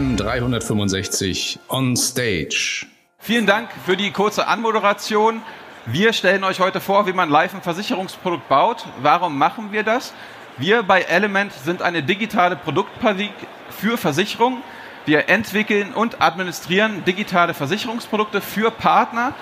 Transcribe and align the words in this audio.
AM 0.00 0.16
365 0.16 1.58
on 1.68 1.94
Stage. 1.94 2.86
Vielen 3.18 3.44
Dank 3.44 3.68
für 3.84 3.98
die 3.98 4.10
kurze 4.12 4.48
Anmoderation. 4.48 5.42
Wir 5.84 6.14
stellen 6.14 6.42
euch 6.42 6.58
heute 6.58 6.80
vor, 6.80 7.06
wie 7.06 7.12
man 7.12 7.28
live 7.28 7.52
ein 7.52 7.60
Versicherungsprodukt 7.60 8.48
baut. 8.48 8.86
Warum 9.02 9.36
machen 9.36 9.72
wir 9.72 9.82
das? 9.82 10.14
Wir 10.56 10.82
bei 10.84 11.02
Element 11.02 11.52
sind 11.52 11.82
eine 11.82 12.02
digitale 12.02 12.56
Produktfabrik 12.56 13.32
für 13.68 13.98
Versicherungen. 13.98 14.62
Wir 15.04 15.28
entwickeln 15.28 15.92
und 15.92 16.22
administrieren 16.22 17.04
digitale 17.04 17.52
Versicherungsprodukte 17.52 18.40
für 18.40 18.70
Partner, 18.70 19.34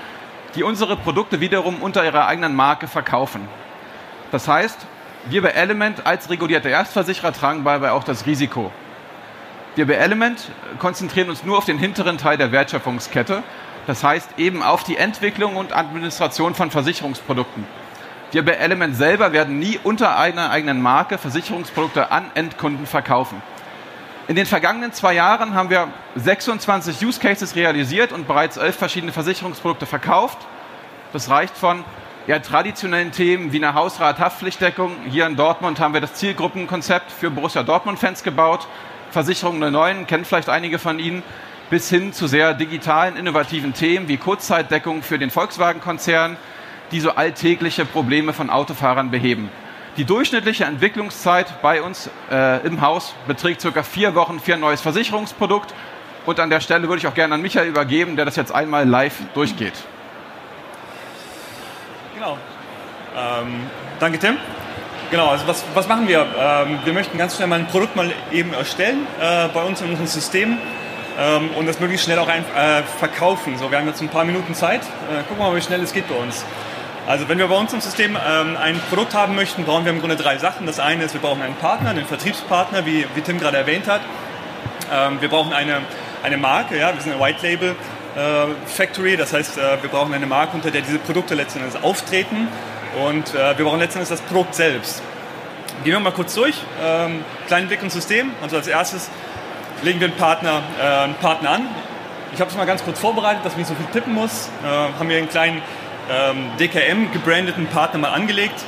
die 0.57 0.65
unsere 0.65 0.97
Produkte 0.97 1.41
wiederum 1.41 1.83
unter 1.83 2.05
ihrer 2.05 2.27
eigenen 2.27 2.57
Marke 2.57 2.89
verkaufen. 2.89 3.43
Das 4.33 4.49
heißt, 4.49 4.87
wir 5.31 5.41
bei 5.41 5.51
Element 5.51 6.05
als 6.05 6.29
regulierter 6.31 6.69
Erstversicherer 6.69 7.33
tragen 7.33 7.63
dabei 7.63 7.93
auch 7.93 8.03
das 8.03 8.27
Risiko. 8.27 8.73
Wir 9.77 9.87
bei 9.87 9.95
Element 9.95 10.51
konzentrieren 10.79 11.31
uns 11.31 11.45
nur 11.45 11.59
auf 11.59 11.65
den 11.65 11.79
hinteren 11.79 12.19
Teil 12.19 12.37
der 12.37 12.53
Wertschöpfungskette, 12.53 13.43
das 13.87 14.03
heißt 14.03 14.39
eben 14.39 14.63
auf 14.63 14.85
die 14.85 14.97
Entwicklung 14.97 15.57
und 15.57 15.75
Administration 15.75 16.55
von 16.55 16.71
Versicherungsprodukten. 16.71 17.65
Wir 18.33 18.45
bei 18.45 18.53
Element 18.53 18.97
selber 18.97 19.33
werden 19.33 19.59
nie 19.59 19.81
unter 19.83 20.19
einer 20.19 20.51
eigenen 20.51 20.83
Marke 20.83 21.17
Versicherungsprodukte 21.17 22.11
an 22.11 22.31
Endkunden 22.35 22.87
verkaufen. 22.87 23.41
In 24.27 24.37
den 24.37 24.45
vergangenen 24.45 24.93
zwei 24.93 25.15
Jahren 25.15 25.55
haben 25.55 25.71
wir 25.71 25.89
26 26.17 27.03
Use 27.03 27.19
Cases 27.19 27.57
realisiert 27.57 28.13
und 28.13 28.29
bereits 28.29 28.59
elf 28.59 28.77
verschiedene 28.77 29.13
Versicherungsprodukte 29.13 29.87
verkauft. 29.87 30.37
Das 31.15 31.31
reicht 31.31 31.57
von 31.57 31.83
ja, 32.27 32.39
traditionellen 32.39 33.11
Themen 33.11 33.53
wie 33.53 33.57
eine 33.57 33.73
Hausrat-Haftpflichtdeckung. 33.73 34.95
Hier 35.09 35.27
in 35.27 35.37
Dortmund 35.37 35.81
haben 35.81 35.95
wir 35.95 36.03
das 36.03 36.13
Zielgruppenkonzept 36.13 37.11
für 37.11 37.31
Borussia 37.31 37.63
Dortmund-Fans 37.63 38.23
gebaut. 38.23 38.69
Versicherung 39.11 39.59
09, 39.59 40.07
kennt 40.07 40.27
vielleicht 40.27 40.49
einige 40.49 40.79
von 40.79 40.99
Ihnen, 40.99 41.23
bis 41.71 41.91
hin 41.91 42.13
zu 42.13 42.27
sehr 42.27 42.55
digitalen, 42.55 43.17
innovativen 43.17 43.75
Themen 43.75 44.09
wie 44.09 44.17
Kurzzeitdeckung 44.17 45.03
für 45.03 45.19
den 45.19 45.31
Volkswagen-Konzern, 45.31 46.37
die 46.93 47.01
so 47.01 47.11
alltägliche 47.11 47.85
Probleme 47.85 48.33
von 48.33 48.51
Autofahrern 48.51 49.11
beheben. 49.11 49.51
Die 49.97 50.05
durchschnittliche 50.05 50.65
Entwicklungszeit 50.65 51.61
bei 51.61 51.83
uns 51.83 52.09
äh, 52.31 52.65
im 52.67 52.81
Haus 52.81 53.15
beträgt 53.27 53.61
circa 53.61 53.83
vier 53.83 54.15
Wochen 54.15 54.39
für 54.39 54.55
ein 54.55 54.61
neues 54.61 54.81
Versicherungsprodukt. 54.81 55.75
Und 56.25 56.39
an 56.41 56.51
der 56.51 56.61
Stelle 56.61 56.89
würde 56.89 56.99
ich 57.01 57.07
auch 57.07 57.15
gerne 57.15 57.35
an 57.35 57.43
Michael 57.43 57.69
übergeben, 57.69 58.15
der 58.15 58.25
das 58.25 58.37
jetzt 58.37 58.55
einmal 58.55 58.87
live 58.87 59.17
durchgeht. 59.35 59.73
Genau. 62.15 62.39
Ähm, 63.17 63.67
danke, 63.99 64.19
Tim. 64.19 64.37
Genau, 65.11 65.29
also 65.29 65.47
was, 65.47 65.65
was 65.73 65.89
machen 65.89 66.07
wir? 66.07 66.27
Ähm, 66.39 66.81
wir 66.85 66.93
möchten 66.93 67.17
ganz 67.17 67.37
schnell 67.37 67.49
mal 67.49 67.59
ein 67.59 67.67
Produkt 67.67 67.97
mal 67.97 68.13
eben 68.31 68.53
erstellen 68.53 69.07
äh, 69.19 69.49
bei 69.49 69.63
uns 69.63 69.81
in 69.81 69.89
unserem 69.89 70.07
System 70.07 70.59
ähm, 71.19 71.51
und 71.57 71.67
das 71.67 71.81
möglichst 71.81 72.05
schnell 72.05 72.19
auch 72.19 72.29
ein, 72.29 72.45
äh, 72.55 72.83
verkaufen. 72.99 73.57
So, 73.57 73.71
wir 73.71 73.79
haben 73.79 73.87
jetzt 73.87 74.03
ein 74.03 74.11
paar 74.11 74.25
Minuten 74.25 74.55
Zeit. 74.55 74.83
Äh, 74.83 75.23
gucken 75.27 75.39
wir 75.39 75.51
mal, 75.51 75.57
wie 75.57 75.63
schnell 75.63 75.83
es 75.83 75.95
geht 75.95 76.09
bei 76.09 76.15
uns. 76.15 76.45
Also 77.07 77.27
wenn 77.27 77.39
wir 77.39 77.49
bei 77.49 77.57
uns 77.57 77.73
im 77.73 77.81
System 77.81 78.17
ähm, 78.17 78.59
ein 78.59 78.79
Produkt 78.91 79.15
haben 79.15 79.35
möchten, 79.35 79.65
brauchen 79.65 79.87
wir 79.87 79.93
im 79.93 80.01
Grunde 80.01 80.17
drei 80.17 80.37
Sachen. 80.37 80.67
Das 80.67 80.79
eine 80.79 81.05
ist, 81.05 81.15
wir 81.15 81.23
brauchen 81.23 81.41
einen 81.41 81.55
Partner, 81.55 81.89
einen 81.89 82.05
Vertriebspartner, 82.05 82.85
wie, 82.85 83.07
wie 83.15 83.23
Tim 83.23 83.41
gerade 83.41 83.57
erwähnt 83.57 83.89
hat. 83.89 84.03
Ähm, 84.93 85.23
wir 85.23 85.31
brauchen 85.31 85.55
eine, 85.55 85.79
eine 86.23 86.37
Marke, 86.37 86.79
ja, 86.79 86.93
wir 86.95 87.01
sind 87.01 87.15
ein 87.15 87.21
White 87.21 87.47
Label 87.47 87.71
äh, 88.15 88.67
Factory. 88.67 89.17
Das 89.17 89.33
heißt, 89.33 89.57
äh, 89.57 89.83
wir 89.83 89.89
brauchen 89.89 90.13
eine 90.13 90.27
Marke, 90.27 90.55
unter 90.55 90.71
der 90.71 90.83
diese 90.83 90.99
Produkte 90.99 91.35
letztendlich 91.35 91.83
auftreten. 91.83 92.49
Und 92.97 93.35
äh, 93.35 93.57
wir 93.57 93.65
brauchen 93.65 93.81
letztendlich 93.81 94.09
das 94.09 94.21
Produkt 94.23 94.55
selbst. 94.55 95.03
Gehen 95.85 95.93
wir 95.93 96.01
mal 96.01 96.13
kurz 96.13 96.35
durch. 96.35 96.57
Ähm, 96.83 97.25
kleinen 97.47 97.69
Blick 97.69 97.83
ins 97.83 97.95
System. 97.95 98.33
Also 98.43 98.57
als 98.57 98.67
erstes 98.67 99.11
legen 99.83 100.01
wir 100.01 100.09
einen 100.09 100.17
Partner, 100.17 100.63
äh, 100.81 100.83
einen 100.83 101.15
Partner 101.15 101.51
an. 101.51 101.67
Ich 102.33 102.41
habe 102.41 102.51
es 102.51 102.57
mal 102.57 102.67
ganz 102.67 102.85
kurz 102.85 102.99
vorbereitet, 102.99 103.45
dass 103.45 103.53
man 103.53 103.61
nicht 103.61 103.69
so 103.69 103.75
viel 103.75 103.87
tippen 103.87 104.13
muss. 104.13 104.49
Äh, 104.65 104.67
haben 104.67 105.09
wir 105.09 105.19
einen 105.19 105.29
kleinen 105.29 105.63
ähm, 106.11 106.51
DKM 106.59 107.13
gebrandeten 107.13 107.67
Partner 107.67 108.01
mal 108.01 108.13
angelegt. 108.13 108.65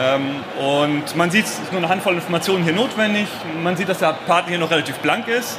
Ähm, 0.00 0.44
und 0.58 1.16
man 1.16 1.30
sieht, 1.30 1.44
es 1.44 1.58
ist 1.58 1.72
nur 1.72 1.80
eine 1.80 1.88
Handvoll 1.88 2.14
Informationen 2.14 2.64
hier 2.64 2.72
notwendig. 2.72 3.26
Man 3.62 3.76
sieht, 3.76 3.88
dass 3.88 3.98
der 3.98 4.12
Partner 4.26 4.50
hier 4.50 4.58
noch 4.58 4.70
relativ 4.70 4.96
blank 4.98 5.28
ist. 5.28 5.58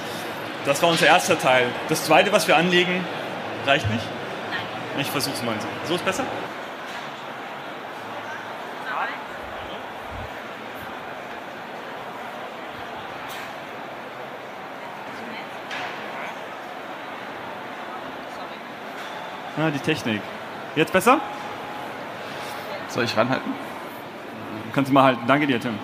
Das 0.65 0.81
war 0.81 0.89
unser 0.89 1.07
erster 1.07 1.39
Teil. 1.39 1.67
Das 1.87 2.05
zweite, 2.05 2.31
was 2.31 2.47
wir 2.47 2.57
anlegen, 2.57 3.05
reicht 3.65 3.89
nicht? 3.89 4.03
Nein. 4.93 5.01
Ich 5.01 5.07
versuche 5.09 5.35
es 5.35 5.43
mal. 5.43 5.55
So 5.85 5.95
ist 5.95 6.05
besser? 6.05 6.25
Ah, 19.59 19.71
die 19.71 19.79
Technik. 19.79 20.21
Jetzt 20.75 20.93
besser? 20.93 21.19
Soll 22.87 23.03
ich 23.03 23.17
ranhalten? 23.17 23.51
Kannst 24.73 24.89
du 24.89 24.93
mal 24.93 25.03
halten. 25.03 25.21
Danke 25.27 25.47
dir, 25.47 25.59
Tim. 25.59 25.77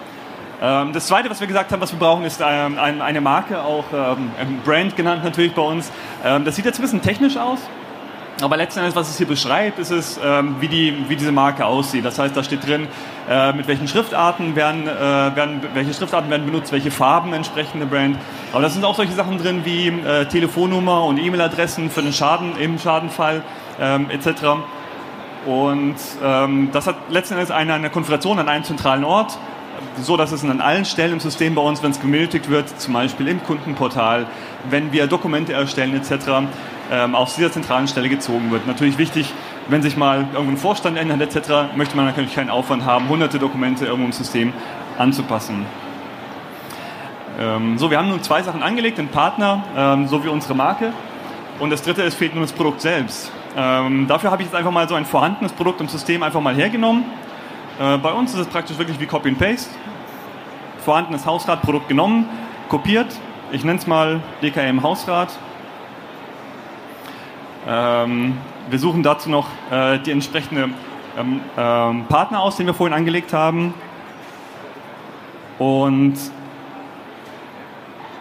Ähm, 0.62 0.94
das 0.94 1.08
zweite, 1.08 1.30
was 1.30 1.42
wir 1.42 1.48
gesagt 1.48 1.74
haben, 1.74 1.82
was 1.82 1.92
wir 1.92 2.00
brauchen, 2.00 2.24
ist 2.24 2.42
ähm, 2.42 2.80
eine 2.80 3.20
Marke, 3.20 3.62
auch 3.62 3.84
ähm, 3.94 4.32
Brand 4.64 4.96
genannt 4.96 5.26
natürlich 5.26 5.54
bei 5.54 5.62
uns. 5.62 5.92
das 6.24 6.56
sieht 6.56 6.64
jetzt 6.64 6.80
ein 6.80 6.84
bisschen 6.84 7.02
technisch 7.02 7.36
aus. 7.36 7.60
Aber 8.42 8.58
letzten 8.58 8.80
Endes, 8.80 8.96
was 8.96 9.10
es 9.10 9.18
hier 9.18 9.28
beschreibt, 9.28 9.80
ist 9.80 9.92
es, 9.92 10.20
wie, 10.60 10.68
die, 10.68 11.06
wie 11.08 11.16
diese 11.16 11.32
Marke 11.32 11.66
aussieht. 11.66 12.04
Das 12.04 12.20
heißt, 12.20 12.36
da 12.36 12.44
steht 12.44 12.68
drin, 12.68 12.88
äh, 13.30 13.54
mit 13.54 13.68
welchen 13.68 13.88
Schriftarten 13.88 14.56
werden, 14.56 14.88
äh, 14.88 15.36
werden, 15.36 15.62
welche 15.74 15.94
Schriftarten 15.94 16.30
werden 16.30 16.46
benutzt, 16.46 16.72
welche 16.72 16.92
Farben 16.92 17.34
entsprechende 17.34 17.86
Brand. 17.86 18.18
Aber 18.52 18.62
da 18.62 18.70
sind 18.70 18.84
auch 18.84 18.96
solche 18.96 19.14
Sachen 19.14 19.38
drin 19.38 19.62
wie 19.64 19.88
äh, 19.88 20.26
Telefonnummer 20.26 21.06
und 21.06 21.18
E-Mail-Adressen 21.18 21.90
für 21.90 22.02
den 22.02 22.14
Schaden 22.14 22.58
im 22.60 22.78
Schadenfall 22.78 23.42
etc. 23.78 24.28
Und 25.46 25.96
ähm, 26.24 26.70
das 26.72 26.88
hat 26.88 26.96
letzten 27.10 27.34
Endes 27.34 27.52
eine, 27.52 27.74
eine 27.74 27.90
Konfiguration 27.90 28.40
an 28.40 28.48
einem 28.48 28.64
zentralen 28.64 29.04
Ort 29.04 29.38
so 30.02 30.18
dass 30.18 30.32
es 30.32 30.44
an 30.44 30.62
allen 30.62 30.86
Stellen 30.86 31.14
im 31.14 31.20
System 31.20 31.56
bei 31.56 31.62
uns, 31.62 31.84
wenn 31.84 31.92
es 31.92 32.00
gemeldet 32.00 32.50
wird, 32.50 32.80
zum 32.80 32.94
Beispiel 32.94 33.28
im 33.28 33.44
Kundenportal, 33.44 34.28
wenn 34.70 34.92
wir 34.92 35.08
Dokumente 35.08 35.54
erstellen 35.54 35.96
etc., 35.96 36.48
ähm, 36.92 37.16
auf 37.16 37.36
dieser 37.36 37.52
zentralen 37.52 37.88
Stelle 37.88 38.10
gezogen 38.10 38.52
wird. 38.52 38.68
Natürlich 38.68 38.98
wichtig, 38.98 39.34
wenn 39.68 39.82
sich 39.82 39.98
mal 39.98 40.28
irgendwo 40.34 40.52
ein 40.52 40.58
Vorstand 40.58 40.98
ändert 40.98 41.22
etc., 41.22 41.76
möchte 41.76 41.96
man 41.96 42.06
natürlich 42.06 42.36
keinen 42.36 42.50
Aufwand 42.50 42.86
haben, 42.86 43.10
hunderte 43.10 43.40
Dokumente 43.40 43.86
irgendwo 43.86 44.06
im 44.06 44.12
System 44.12 44.54
anzupassen. 44.98 45.66
Ähm, 47.40 47.78
so, 47.78 47.92
wir 47.92 47.98
haben 47.98 48.10
nun 48.10 48.22
zwei 48.24 48.42
Sachen 48.44 48.64
angelegt, 48.64 48.98
den 48.98 49.10
Partner 49.10 49.64
ähm, 49.76 50.08
sowie 50.08 50.30
unsere 50.30 50.56
Marke. 50.56 50.94
Und 51.60 51.70
das 51.70 51.82
dritte 51.82 52.02
ist, 52.02 52.16
fehlt 52.16 52.34
nun 52.34 52.44
das 52.44 52.52
Produkt 52.52 52.82
selbst. 52.82 53.32
Ähm, 53.58 54.08
dafür 54.08 54.32
habe 54.32 54.42
ich 54.42 54.50
jetzt 54.50 54.56
einfach 54.56 54.72
mal 54.72 54.88
so 54.88 54.96
ein 54.96 55.06
vorhandenes 55.06 55.54
Produkt 55.54 55.80
im 55.82 55.88
System 55.88 56.24
einfach 56.24 56.42
mal 56.42 56.56
hergenommen 56.56 57.06
äh, 57.80 57.98
bei 57.98 58.14
uns 58.14 58.34
ist 58.34 58.40
es 58.40 58.48
praktisch 58.48 58.78
wirklich 58.78 59.00
wie 59.00 59.06
Copy 59.06 59.30
and 59.30 59.40
Paste. 59.40 59.70
Vorhandenes 60.84 61.26
Hausratprodukt 61.26 61.90
genommen, 61.90 62.30
kopiert. 62.70 63.08
Ich 63.52 63.64
nenne 63.64 63.80
es 63.80 63.88
mal 63.88 64.22
DKM 64.42 64.82
Hausrat. 64.82 65.30
Ähm, 67.68 68.38
wir 68.70 68.80
suchen 68.80 69.04
dazu 69.04 69.30
noch 69.30 69.48
äh, 69.72 70.00
die 70.00 70.12
entsprechende 70.12 70.70
ähm, 71.18 71.40
ähm, 71.58 72.06
Partner 72.08 72.42
aus, 72.42 72.58
den 72.58 72.68
wir 72.68 72.74
vorhin 72.74 72.96
angelegt 72.96 73.34
haben. 73.34 73.74
Und 75.58 76.16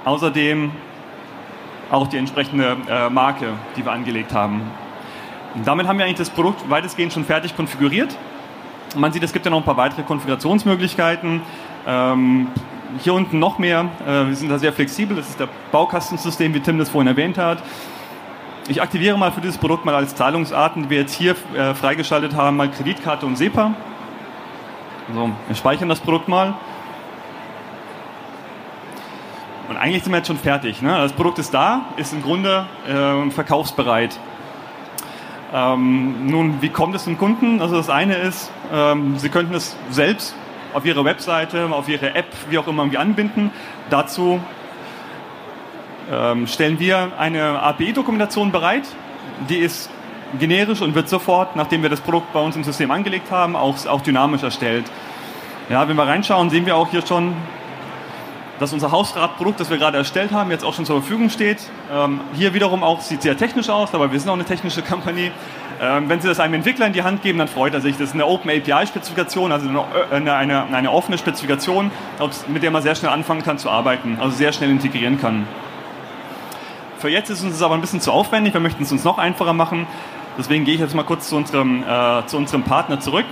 außerdem 0.05 0.71
auch 1.91 2.07
die 2.07 2.17
entsprechende 2.17 2.77
äh, 2.89 3.11
Marke, 3.11 3.49
die 3.77 3.85
wir 3.85 3.93
angelegt 3.93 4.33
haben. 4.33 4.63
Damit 5.65 5.87
haben 5.87 5.99
wir 5.99 6.05
eigentlich 6.05 6.19
das 6.19 6.31
Produkt 6.31 6.69
weitestgehend 6.69 7.13
schon 7.13 7.25
fertig 7.25 7.55
konfiguriert. 7.55 8.17
Man 8.97 9.13
sieht, 9.13 9.23
es 9.23 9.33
gibt 9.33 9.45
ja 9.45 9.51
noch 9.51 9.59
ein 9.59 9.65
paar 9.65 9.77
weitere 9.77 10.03
Konfigurationsmöglichkeiten. 10.03 11.43
Ähm, 11.87 12.49
hier 13.03 13.15
unten 13.15 13.39
noch 13.39 13.59
mehr. 13.59 13.87
Äh, 14.07 14.29
wir 14.29 14.37
sind 14.37 14.49
da 14.49 14.59
sehr 14.59 14.73
flexibel. 14.73 15.17
Das 15.17 15.29
ist 15.29 15.41
der 15.41 15.49
Baukastensystem, 15.73 16.55
wie 16.55 16.61
Tim 16.61 16.79
das 16.79 16.89
vorhin 16.89 17.09
erwähnt 17.09 17.39
hat. 17.39 17.63
Ich 18.67 18.81
aktiviere 18.81 19.19
mal 19.19 19.31
für 19.31 19.43
dieses 19.43 19.59
Produkt 19.59 19.85
mal 19.85 19.95
als 19.95 20.15
Zahlungsarten, 20.15 20.85
die 20.85 20.91
wir 20.91 21.01
jetzt 21.01 21.13
hier 21.13 21.37
äh, 21.55 21.75
freigeschaltet 21.75 22.35
haben, 22.35 22.57
mal 22.57 22.71
Kreditkarte 22.71 23.27
und 23.27 23.37
SEPA. 23.37 23.75
So, 25.13 25.31
wir 25.47 25.55
speichern 25.55 25.91
das 25.91 26.01
Produkt 26.01 26.29
mal. 26.29 26.55
Und 29.69 29.77
eigentlich 29.77 30.03
sind 30.03 30.13
wir 30.13 30.17
jetzt 30.19 30.29
schon 30.29 30.39
fertig. 30.39 30.81
Ne? 30.81 30.97
Das 30.97 31.13
Produkt 31.13 31.39
ist 31.39 31.53
da, 31.53 31.83
ist 31.99 32.15
im 32.15 32.23
Grunde 32.23 32.65
äh, 32.89 33.31
verkaufsbereit. 33.31 34.19
Ähm, 35.53 36.27
nun, 36.27 36.63
wie 36.63 36.71
kommt 36.71 36.95
es 36.95 37.05
zum 37.05 37.19
Kunden? 37.19 37.61
Also 37.61 37.77
das 37.77 37.91
eine 37.91 38.17
ist, 38.17 38.51
ähm, 38.73 39.19
Sie 39.19 39.29
könnten 39.29 39.55
es 39.55 39.77
selbst 39.91 40.35
auf 40.73 40.87
Ihre 40.87 41.05
Webseite, 41.05 41.69
auf 41.71 41.87
Ihre 41.91 42.15
App, 42.15 42.29
wie 42.49 42.57
auch 42.57 42.67
immer, 42.67 42.85
irgendwie 42.85 42.99
anbinden. 42.99 43.51
Dazu 43.91 44.41
ähm, 46.13 46.47
stellen 46.47 46.79
wir 46.79 47.13
eine 47.19 47.61
API-Dokumentation 47.61 48.53
bereit. 48.53 48.85
Die 49.49 49.59
ist 49.59 49.91
generisch 50.39 50.81
und 50.81 50.95
wird 50.95 51.09
sofort, 51.09 51.57
nachdem 51.57 51.83
wir 51.83 51.91
das 51.91 52.01
Produkt 52.01 52.33
bei 52.33 52.41
uns 52.41 52.57
im 52.57 52.65
System 52.65 52.91
angelegt 52.91 53.31
haben, 53.31 53.57
auch, 53.57 53.87
auch 53.87 54.01
dynamisch 54.01 54.43
erstellt. 54.43 54.85
Ja, 55.71 55.89
wenn 55.89 55.97
wir 55.97 56.07
reinschauen, 56.07 56.51
sehen 56.51 56.67
wir 56.67 56.77
auch 56.77 56.89
hier 56.89 57.07
schon 57.07 57.35
dass 58.59 58.73
unser 58.73 58.93
Hausratprodukt, 58.93 59.59
das 59.59 59.71
wir 59.71 59.79
gerade 59.79 59.99
erstellt 59.99 60.33
haben, 60.33 60.51
jetzt 60.51 60.65
auch 60.65 60.75
schon 60.75 60.85
zur 60.85 61.01
Verfügung 61.01 61.29
steht. 61.31 61.59
Ähm, 61.93 62.21
hier 62.35 62.55
wiederum 62.55 62.83
auch 62.83 63.01
sieht 63.01 63.23
sehr 63.23 63.37
technisch 63.37 63.69
aus, 63.69 63.95
aber 63.95 64.13
wir 64.13 64.21
sind 64.21 64.29
auch 64.29 64.35
eine 64.35 64.45
technische 64.45 64.83
Company. 64.83 65.33
Ähm, 65.83 66.09
wenn 66.09 66.21
Sie 66.21 66.29
das 66.29 66.39
einem 66.39 66.55
Entwickler 66.55 66.87
in 66.87 66.93
die 66.93 67.03
Hand 67.03 67.23
geben, 67.23 67.39
dann 67.39 67.49
freut 67.49 67.75
er 67.75 67.81
sich. 67.81 67.97
Das 67.97 68.11
ist 68.11 68.15
eine 68.15 68.27
Open 68.27 68.51
API-Spezifikation, 68.51 69.51
also 69.51 69.69
eine, 70.11 70.35
eine, 70.35 70.65
eine, 70.73 70.91
offene 70.93 71.19
Spezifikation, 71.19 71.91
mit 72.49 72.63
der 72.63 72.71
man 72.71 72.83
sehr 72.83 72.95
schnell 72.95 73.11
anfangen 73.11 73.43
kann 73.43 73.59
zu 73.59 73.71
arbeiten, 73.71 74.19
also 74.21 74.37
sehr 74.37 74.53
schnell 74.53 74.71
integrieren 74.71 75.21
kann. 75.21 75.49
Für 77.05 77.11
jetzt 77.11 77.29
ist 77.29 77.43
uns 77.43 77.53
das 77.53 77.61
aber 77.61 77.75
ein 77.75 77.83
bisschen 77.83 78.01
zu 78.01 78.11
aufwendig, 78.11 78.55
wir 78.55 78.63
möchten 78.63 78.83
es 78.83 78.91
uns 78.91 79.05
noch 79.05 79.19
einfacher 79.19 79.53
machen. 79.53 79.87
Deswegen 80.39 80.65
gehe 80.65 80.73
ich 80.73 80.81
jetzt 80.81 80.95
mal 80.95 81.03
kurz 81.03 81.29
zu 81.29 81.37
unserem, 81.37 81.83
äh, 81.83 82.25
zu 82.25 82.39
unserem 82.39 82.63
Partner 82.63 82.99
zurück. 82.99 83.27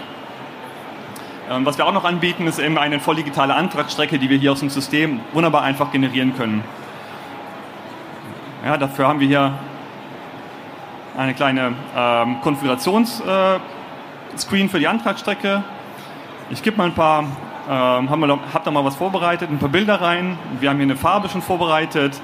Ähm, 1.50 1.64
was 1.64 1.78
wir 1.78 1.86
auch 1.86 1.92
noch 1.94 2.04
anbieten, 2.04 2.46
ist 2.46 2.58
eben 2.58 2.76
eine 2.76 3.00
voll 3.00 3.16
digitale 3.16 3.54
Antragsstrecke, 3.54 4.18
die 4.18 4.28
wir 4.28 4.36
hier 4.36 4.52
aus 4.52 4.60
dem 4.60 4.68
System 4.68 5.20
wunderbar 5.32 5.62
einfach 5.62 5.90
generieren 5.90 6.36
können. 6.36 6.62
Ja, 8.62 8.76
dafür 8.76 9.08
haben 9.08 9.20
wir 9.20 9.26
hier 9.26 9.54
eine 11.16 11.32
kleine 11.32 11.72
ähm, 11.96 12.42
Konfigurationsscreen 12.42 14.66
äh, 14.66 14.68
für 14.68 14.80
die 14.80 14.86
Antragsstrecke. 14.86 15.64
Ich 16.50 16.62
gebe 16.62 16.76
mal 16.76 16.88
ein 16.88 16.94
paar, 16.94 17.24
ähm, 17.70 18.10
habe 18.10 18.38
da 18.64 18.70
mal 18.70 18.84
was 18.84 18.96
vorbereitet, 18.96 19.50
ein 19.50 19.58
paar 19.58 19.70
Bilder 19.70 19.98
rein. 19.98 20.38
Wir 20.60 20.68
haben 20.68 20.76
hier 20.76 20.84
eine 20.84 20.96
Farbe 20.96 21.30
schon 21.30 21.40
vorbereitet. 21.40 22.20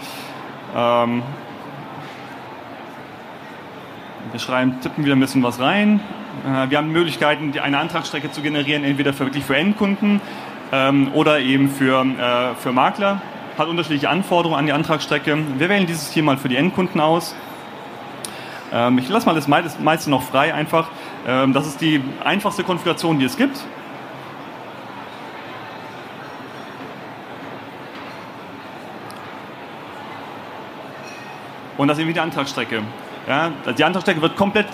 Ähm, 0.76 1.22
wir 4.32 4.40
schreiben, 4.40 4.80
tippen 4.80 5.04
wieder 5.04 5.16
ein 5.16 5.20
bisschen 5.20 5.42
was 5.42 5.60
rein. 5.60 6.00
Äh, 6.44 6.70
wir 6.70 6.78
haben 6.78 6.92
Möglichkeiten, 6.92 7.52
eine 7.58 7.78
Antragsstrecke 7.78 8.30
zu 8.30 8.42
generieren, 8.42 8.84
entweder 8.84 9.12
für, 9.12 9.26
wirklich 9.26 9.44
für 9.44 9.56
Endkunden 9.56 10.20
ähm, 10.72 11.10
oder 11.14 11.40
eben 11.40 11.70
für, 11.70 12.04
äh, 12.04 12.54
für 12.56 12.72
Makler. 12.72 13.20
Hat 13.56 13.68
unterschiedliche 13.68 14.08
Anforderungen 14.08 14.58
an 14.58 14.66
die 14.66 14.72
Antragsstrecke. 14.72 15.36
Wir 15.58 15.68
wählen 15.68 15.86
dieses 15.86 16.12
hier 16.12 16.22
mal 16.22 16.36
für 16.36 16.48
die 16.48 16.56
Endkunden 16.56 17.00
aus. 17.00 17.34
Ähm, 18.72 18.98
ich 18.98 19.08
lasse 19.08 19.26
mal 19.26 19.34
das 19.34 19.48
meiste 19.48 20.10
noch 20.10 20.22
frei 20.22 20.54
einfach. 20.54 20.88
Ähm, 21.26 21.52
das 21.52 21.66
ist 21.66 21.80
die 21.80 22.02
einfachste 22.22 22.64
Konfiguration, 22.64 23.18
die 23.18 23.24
es 23.24 23.36
gibt. 23.36 23.64
Und 31.78 31.88
das 31.88 31.96
ist 31.96 32.02
eben 32.02 32.12
die 32.12 32.20
Antragsstrecke. 32.20 32.82
Ja, 33.26 33.50
die 33.76 33.84
Antragsstrecke 33.84 34.20
wird 34.20 34.36
komplett 34.36 34.66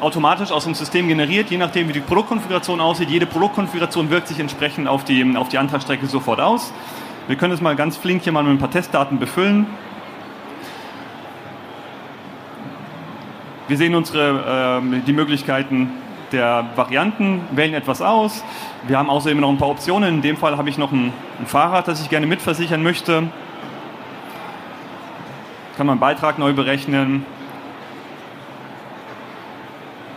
automatisch 0.00 0.50
aus 0.50 0.64
dem 0.64 0.74
System 0.74 1.06
generiert, 1.06 1.50
je 1.50 1.58
nachdem 1.58 1.88
wie 1.88 1.92
die 1.92 2.00
Produktkonfiguration 2.00 2.80
aussieht. 2.80 3.10
Jede 3.10 3.26
Produktkonfiguration 3.26 4.10
wirkt 4.10 4.28
sich 4.28 4.40
entsprechend 4.40 4.88
auf 4.88 5.04
die, 5.04 5.36
auf 5.36 5.50
die 5.50 5.58
Antragsstrecke 5.58 6.06
sofort 6.06 6.40
aus. 6.40 6.72
Wir 7.28 7.36
können 7.36 7.52
es 7.52 7.60
mal 7.60 7.76
ganz 7.76 7.96
flink 7.96 8.22
hier 8.22 8.32
mal 8.32 8.42
mit 8.42 8.52
ein 8.52 8.58
paar 8.58 8.70
Testdaten 8.70 9.18
befüllen. 9.18 9.66
Wir 13.68 13.76
sehen 13.76 13.94
unsere, 13.94 14.80
äh, 14.82 15.00
die 15.06 15.12
Möglichkeiten 15.12 15.90
der 16.32 16.66
Varianten, 16.74 17.40
wählen 17.52 17.74
etwas 17.74 18.02
aus. 18.02 18.44
Wir 18.86 18.98
haben 18.98 19.08
außerdem 19.08 19.40
noch 19.40 19.50
ein 19.50 19.58
paar 19.58 19.68
Optionen. 19.68 20.16
In 20.16 20.22
dem 20.22 20.36
Fall 20.36 20.56
habe 20.56 20.68
ich 20.68 20.78
noch 20.78 20.92
ein, 20.92 21.12
ein 21.38 21.46
Fahrrad, 21.46 21.86
das 21.86 22.02
ich 22.02 22.10
gerne 22.10 22.26
mitversichern 22.26 22.82
möchte. 22.82 23.24
Kann 25.76 25.86
man 25.88 25.98
Beitrag 25.98 26.38
neu 26.38 26.52
berechnen. 26.52 27.26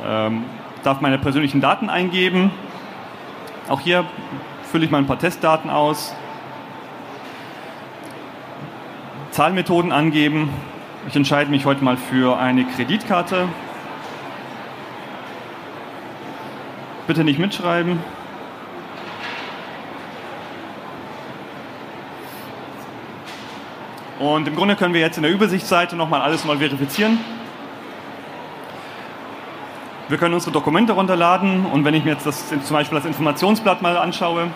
Ähm, 0.06 0.46
darf 0.84 1.02
meine 1.02 1.18
persönlichen 1.18 1.62
Daten 1.62 1.90
eingeben. 1.90 2.52
Auch 3.68 3.80
hier 3.80 4.06
fülle 4.72 4.86
ich 4.86 4.92
mal 4.92 5.00
ein 5.00 5.08
paar 5.08 5.18
Testdaten 5.18 5.72
aus. 5.72 6.14
Zahlmethoden 9.32 9.92
angeben. 9.92 10.50
Ich 11.08 11.16
entscheide 11.16 11.50
mich 11.50 11.66
heute 11.66 11.84
mal 11.84 11.98
für 11.98 12.38
eine 12.38 12.64
Kreditkarte. 12.66 13.48
Bitte 17.08 17.24
nicht 17.24 17.40
mitschreiben. 17.40 18.00
Und 24.20 24.48
im 24.48 24.56
Grunde 24.56 24.76
können 24.76 24.94
wir 24.94 25.02
jetzt 25.02 25.18
in 25.18 25.24
der 25.24 25.32
Übersichtsseite 25.32 25.96
nochmal 25.96 26.22
alles 26.22 26.44
mal 26.44 26.58
verifizieren. 26.58 27.20
Wir 30.10 30.18
können 30.18 30.34
unsere 30.34 30.52
Dokumente 30.52 30.94
runterladen 30.94 31.66
und 31.66 31.84
wenn 31.84 31.94
ich 31.94 32.06
mir 32.06 32.12
jetzt 32.12 32.26
das, 32.26 32.48
zum 32.48 32.76
Beispiel 32.76 32.98
das 32.98 33.06
Informationsblatt 33.06 33.82
mal 33.82 33.98
anschaue, 33.98 34.48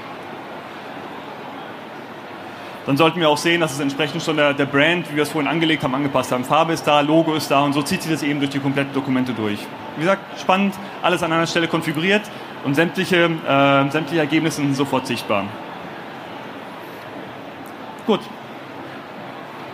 dann 2.85 2.97
sollten 2.97 3.19
wir 3.19 3.29
auch 3.29 3.37
sehen, 3.37 3.61
dass 3.61 3.73
es 3.73 3.79
entsprechend 3.79 4.23
schon 4.23 4.37
der, 4.37 4.53
der, 4.53 4.65
Brand, 4.65 5.11
wie 5.11 5.17
wir 5.17 5.23
es 5.23 5.29
vorhin 5.29 5.51
angelegt 5.51 5.83
haben, 5.83 5.93
angepasst 5.93 6.31
haben. 6.31 6.45
Farbe 6.45 6.73
ist 6.73 6.87
da, 6.87 7.01
Logo 7.01 7.35
ist 7.35 7.51
da 7.51 7.59
und 7.61 7.73
so 7.73 7.81
zieht 7.81 8.01
sich 8.01 8.11
das 8.11 8.23
eben 8.23 8.39
durch 8.39 8.51
die 8.51 8.59
kompletten 8.59 8.93
Dokumente 8.93 9.33
durch. 9.33 9.59
Wie 9.97 10.01
gesagt, 10.01 10.39
spannend, 10.39 10.73
alles 11.03 11.21
an 11.21 11.33
einer 11.33 11.45
Stelle 11.45 11.67
konfiguriert 11.67 12.23
und 12.63 12.73
sämtliche, 12.73 13.25
äh, 13.25 13.91
sämtliche 13.91 14.19
Ergebnisse 14.19 14.61
sind 14.61 14.75
sofort 14.75 15.05
sichtbar. 15.05 15.43
Gut, 18.07 18.21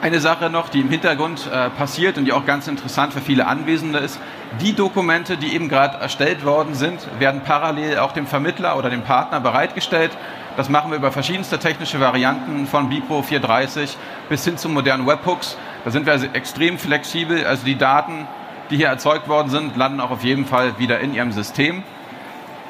eine 0.01 0.19
Sache 0.19 0.49
noch, 0.49 0.69
die 0.69 0.81
im 0.81 0.89
Hintergrund 0.89 1.49
äh, 1.51 1.69
passiert 1.71 2.17
und 2.17 2.25
die 2.25 2.33
auch 2.33 2.45
ganz 2.45 2.67
interessant 2.67 3.13
für 3.13 3.21
viele 3.21 3.47
Anwesende 3.47 3.99
ist. 3.99 4.19
Die 4.61 4.73
Dokumente, 4.73 5.37
die 5.37 5.53
eben 5.55 5.69
gerade 5.69 5.97
erstellt 5.97 6.45
worden 6.45 6.75
sind, 6.75 7.07
werden 7.19 7.41
parallel 7.43 7.99
auch 7.99 8.11
dem 8.11 8.27
Vermittler 8.27 8.77
oder 8.77 8.89
dem 8.89 9.01
Partner 9.01 9.39
bereitgestellt. 9.39 10.11
Das 10.55 10.69
machen 10.69 10.91
wir 10.91 10.97
über 10.97 11.11
verschiedenste 11.11 11.59
technische 11.59 11.99
Varianten 11.99 12.67
von 12.67 12.89
Bipro 12.89 13.21
430 13.21 13.97
bis 14.29 14.43
hin 14.43 14.57
zu 14.57 14.69
modernen 14.69 15.05
Webhooks. 15.05 15.57
Da 15.83 15.91
sind 15.91 16.05
wir 16.05 16.13
also 16.13 16.27
extrem 16.33 16.77
flexibel. 16.77 17.45
Also 17.45 17.65
die 17.65 17.77
Daten, 17.77 18.27
die 18.69 18.77
hier 18.77 18.87
erzeugt 18.87 19.27
worden 19.27 19.49
sind, 19.49 19.75
landen 19.77 19.99
auch 19.99 20.11
auf 20.11 20.23
jeden 20.23 20.45
Fall 20.45 20.79
wieder 20.79 20.99
in 20.99 21.13
Ihrem 21.13 21.31
System. 21.31 21.83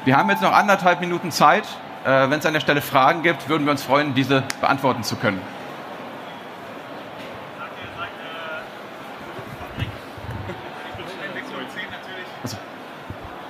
Wir 0.04 0.16
haben 0.16 0.30
jetzt 0.30 0.42
noch 0.42 0.52
anderthalb 0.52 1.00
Minuten 1.00 1.30
Zeit. 1.30 1.64
Äh, 2.04 2.30
Wenn 2.30 2.38
es 2.38 2.46
an 2.46 2.54
der 2.54 2.60
Stelle 2.60 2.80
Fragen 2.80 3.22
gibt, 3.22 3.48
würden 3.48 3.66
wir 3.66 3.72
uns 3.72 3.82
freuen, 3.82 4.14
diese 4.14 4.44
beantworten 4.60 5.02
zu 5.02 5.16
können. 5.16 5.40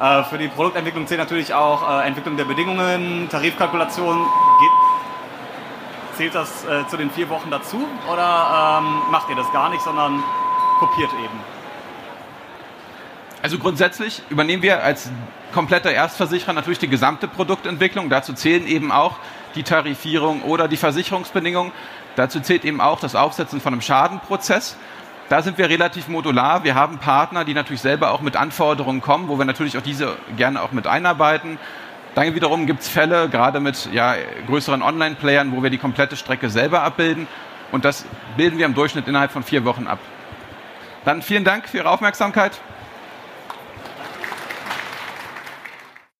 Äh, 0.00 0.22
für 0.24 0.38
die 0.38 0.48
Produktentwicklung 0.48 1.06
zählt 1.06 1.20
natürlich 1.20 1.52
auch 1.54 1.88
äh, 1.88 2.06
Entwicklung 2.06 2.36
der 2.36 2.44
Bedingungen, 2.44 3.28
Tarifkalkulation. 3.30 4.16
Geht, 4.60 6.16
zählt 6.16 6.34
das 6.34 6.64
äh, 6.64 6.86
zu 6.88 6.96
den 6.96 7.10
vier 7.10 7.28
Wochen 7.28 7.50
dazu 7.50 7.84
oder 8.10 8.80
ähm, 8.80 9.10
macht 9.10 9.28
ihr 9.28 9.36
das 9.36 9.50
gar 9.52 9.70
nicht, 9.70 9.82
sondern 9.82 10.22
kopiert 10.78 11.10
eben? 11.12 11.40
Also 13.42 13.58
grundsätzlich 13.58 14.22
übernehmen 14.30 14.62
wir 14.62 14.82
als 14.82 15.10
kompletter 15.52 15.92
Erstversicherer 15.92 16.52
natürlich 16.52 16.78
die 16.78 16.88
gesamte 16.88 17.28
Produktentwicklung. 17.28 18.10
Dazu 18.10 18.32
zählen 18.32 18.66
eben 18.66 18.92
auch 18.92 19.16
die 19.54 19.62
Tarifierung 19.62 20.42
oder 20.42 20.68
die 20.68 20.76
Versicherungsbedingungen. 20.76 21.72
Dazu 22.16 22.40
zählt 22.40 22.64
eben 22.64 22.80
auch 22.80 23.00
das 23.00 23.14
Aufsetzen 23.14 23.60
von 23.60 23.72
einem 23.72 23.82
Schadenprozess. 23.82 24.76
Da 25.28 25.42
sind 25.42 25.58
wir 25.58 25.68
relativ 25.68 26.08
modular. 26.08 26.64
Wir 26.64 26.74
haben 26.74 26.96
Partner, 26.98 27.44
die 27.44 27.52
natürlich 27.52 27.82
selber 27.82 28.12
auch 28.12 28.22
mit 28.22 28.34
Anforderungen 28.34 29.02
kommen, 29.02 29.28
wo 29.28 29.36
wir 29.36 29.44
natürlich 29.44 29.76
auch 29.76 29.82
diese 29.82 30.16
gerne 30.38 30.62
auch 30.62 30.72
mit 30.72 30.86
einarbeiten. 30.86 31.58
Dann 32.14 32.34
wiederum 32.34 32.66
gibt 32.66 32.80
es 32.80 32.88
Fälle, 32.88 33.28
gerade 33.28 33.60
mit 33.60 33.90
ja, 33.92 34.14
größeren 34.46 34.82
Online-Playern, 34.82 35.52
wo 35.54 35.62
wir 35.62 35.68
die 35.68 35.76
komplette 35.76 36.16
Strecke 36.16 36.48
selber 36.48 36.82
abbilden. 36.82 37.26
Und 37.72 37.84
das 37.84 38.06
bilden 38.38 38.56
wir 38.56 38.64
im 38.64 38.74
Durchschnitt 38.74 39.06
innerhalb 39.06 39.30
von 39.30 39.42
vier 39.42 39.66
Wochen 39.66 39.86
ab. 39.86 39.98
Dann 41.04 41.20
vielen 41.20 41.44
Dank 41.44 41.68
für 41.68 41.76
Ihre 41.76 41.90
Aufmerksamkeit. 41.90 42.58